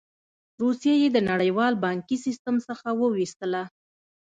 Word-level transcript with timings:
روسیه 0.61 0.93
یې 1.01 1.07
د 1.11 1.17
نړیوال 1.29 1.73
بانکي 1.83 2.17
سیستم 2.25 2.55
څخه 2.67 2.87
وویستله. 3.01 3.61